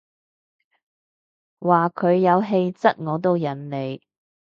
[1.59, 4.01] 話佢有氣質我都忍你